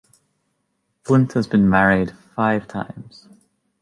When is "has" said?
1.33-1.45